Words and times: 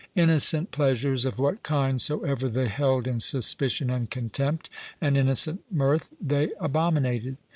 Innocent 0.15 0.71
pleasures 0.71 1.25
of 1.25 1.37
what 1.37 1.61
kind 1.61 2.01
soever 2.01 2.49
they 2.49 2.69
held 2.69 3.05
in 3.05 3.19
suspicion 3.19 3.91
and 3.91 4.09
contempt, 4.09 4.67
and 4.99 5.15
innocent 5.15 5.61
mirth 5.69 6.09
they 6.19 6.49
abominated. 6.59 7.37